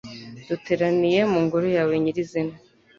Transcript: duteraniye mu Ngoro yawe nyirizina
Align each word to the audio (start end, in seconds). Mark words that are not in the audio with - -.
duteraniye 0.49 1.21
mu 1.31 1.39
Ngoro 1.45 1.67
yawe 1.77 1.93
nyirizina 2.03 2.55